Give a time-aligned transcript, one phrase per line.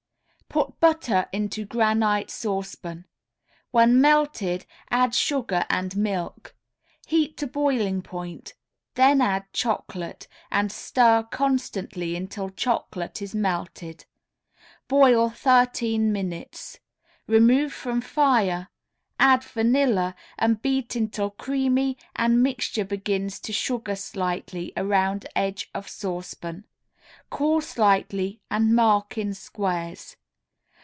[0.49, 3.05] Put butter into granite saucepan;
[3.69, 6.53] when melted add sugar and milk.
[7.07, 8.53] Heat to boiling point;
[8.95, 14.03] then add chocolate, and stir constantly until chocolate is melted.
[14.89, 16.79] Boil thirteen minutes,
[17.27, 18.67] remove from fire,
[19.21, 25.87] add vanilla, and beat until creamy and mixture begins to sugar slightly around edge of
[25.87, 26.65] saucepan.
[26.65, 30.17] Pour at once into a buttered pan, cool slightly and mark in squares.